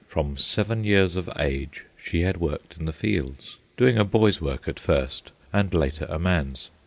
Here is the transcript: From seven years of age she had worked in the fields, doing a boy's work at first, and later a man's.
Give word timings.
From 0.07 0.35
seven 0.35 0.83
years 0.83 1.15
of 1.15 1.29
age 1.37 1.85
she 1.95 2.21
had 2.21 2.37
worked 2.37 2.75
in 2.79 2.85
the 2.85 2.91
fields, 2.91 3.57
doing 3.77 3.99
a 3.99 4.03
boy's 4.03 4.41
work 4.41 4.67
at 4.67 4.79
first, 4.79 5.31
and 5.53 5.71
later 5.75 6.07
a 6.09 6.17
man's. 6.17 6.71